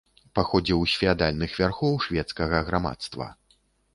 Паходзіў 0.37 0.79
з 0.93 1.01
феадальных 1.01 1.51
вярхоў 1.59 1.93
шведскага 2.05 2.61
грамадства. 2.69 3.29